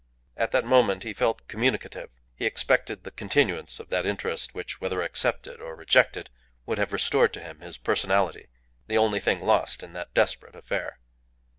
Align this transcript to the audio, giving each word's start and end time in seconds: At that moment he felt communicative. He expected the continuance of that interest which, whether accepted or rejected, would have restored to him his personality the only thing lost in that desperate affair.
At 0.35 0.51
that 0.53 0.65
moment 0.65 1.03
he 1.03 1.13
felt 1.13 1.47
communicative. 1.47 2.09
He 2.33 2.47
expected 2.47 3.03
the 3.03 3.11
continuance 3.11 3.79
of 3.79 3.89
that 3.89 4.03
interest 4.07 4.55
which, 4.55 4.81
whether 4.81 5.03
accepted 5.03 5.61
or 5.61 5.75
rejected, 5.75 6.31
would 6.65 6.79
have 6.79 6.91
restored 6.91 7.33
to 7.33 7.43
him 7.43 7.59
his 7.59 7.77
personality 7.77 8.47
the 8.87 8.97
only 8.97 9.19
thing 9.19 9.41
lost 9.41 9.83
in 9.83 9.93
that 9.93 10.15
desperate 10.15 10.55
affair. 10.55 10.97